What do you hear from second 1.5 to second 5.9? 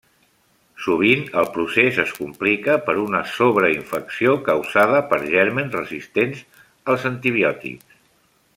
procés es complica per una sobreinfecció causada per gèrmens